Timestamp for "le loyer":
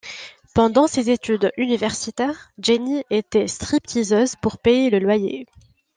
4.89-5.45